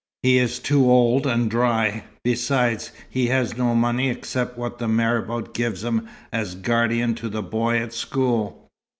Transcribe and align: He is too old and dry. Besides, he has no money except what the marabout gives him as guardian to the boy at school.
He 0.23 0.39
is 0.39 0.57
too 0.57 0.89
old 0.89 1.27
and 1.27 1.47
dry. 1.47 2.05
Besides, 2.23 2.91
he 3.07 3.27
has 3.27 3.55
no 3.55 3.75
money 3.75 4.09
except 4.09 4.57
what 4.57 4.79
the 4.79 4.87
marabout 4.87 5.53
gives 5.53 5.83
him 5.83 6.09
as 6.33 6.55
guardian 6.55 7.13
to 7.13 7.29
the 7.29 7.43
boy 7.43 7.77
at 7.77 7.93
school. 7.93 8.67